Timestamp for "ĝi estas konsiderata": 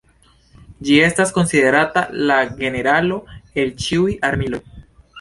0.87-2.03